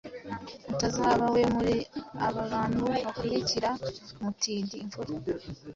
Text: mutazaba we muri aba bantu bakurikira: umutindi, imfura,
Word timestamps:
mutazaba 0.67 1.25
we 1.33 1.41
muri 1.55 1.75
aba 2.27 2.41
bantu 2.53 2.79
bakurikira: 2.91 3.69
umutindi, 4.19 4.75
imfura, 4.83 5.13